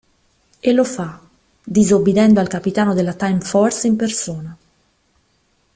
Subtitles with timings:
[0.61, 1.21] E lo fa,
[1.63, 4.57] disobbedendo al capitano della Time Force in persona.